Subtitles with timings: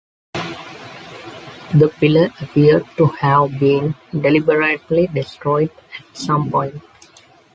[1.75, 6.81] The pillar appeared to have been deliberately destroyed at some point.